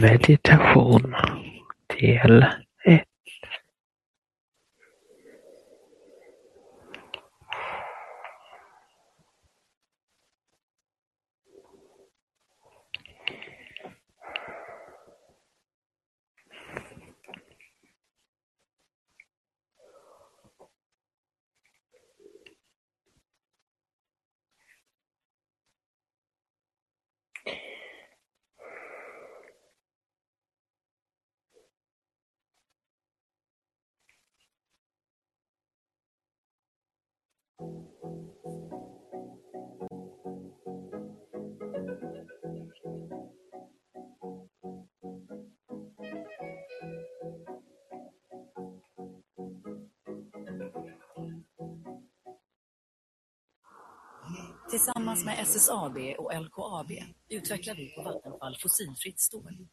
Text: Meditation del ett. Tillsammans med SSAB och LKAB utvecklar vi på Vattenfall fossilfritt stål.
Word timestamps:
Meditation 0.00 1.14
del 1.86 2.46
ett. 2.84 3.04
Tillsammans 54.70 55.24
med 55.24 55.38
SSAB 55.38 55.96
och 56.18 56.32
LKAB 56.42 56.90
utvecklar 57.28 57.74
vi 57.74 57.94
på 57.94 58.02
Vattenfall 58.02 58.56
fossilfritt 58.62 59.20
stål. 59.20 59.66